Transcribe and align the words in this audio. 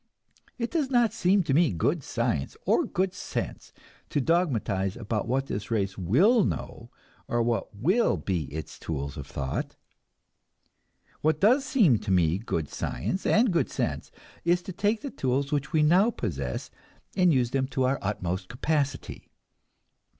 It 0.57 0.71
does 0.71 0.89
not 0.89 1.13
seem 1.13 1.43
to 1.43 1.53
me 1.53 1.71
good 1.71 2.01
science 2.01 2.57
or 2.65 2.85
good 2.85 3.13
sense 3.13 3.71
to 4.09 4.19
dogmatize 4.19 4.97
about 4.97 5.27
what 5.27 5.45
this 5.45 5.69
race 5.69 5.95
will 5.95 6.43
know, 6.43 6.89
or 7.27 7.43
what 7.43 7.75
will 7.75 8.17
be 8.17 8.45
its 8.45 8.79
tools 8.79 9.15
of 9.15 9.27
thought. 9.27 9.75
What 11.21 11.39
does 11.39 11.65
seem 11.65 11.99
to 11.99 12.09
me 12.09 12.39
good 12.39 12.67
science 12.67 13.27
and 13.27 13.53
good 13.53 13.69
sense 13.69 14.11
is 14.43 14.63
to 14.63 14.73
take 14.73 15.01
the 15.01 15.11
tools 15.11 15.51
which 15.51 15.71
we 15.71 15.83
now 15.83 16.09
possess 16.09 16.71
and 17.15 17.31
use 17.31 17.51
them 17.51 17.67
to 17.67 17.83
their 17.83 18.03
utmost 18.03 18.47
capacity. 18.47 19.29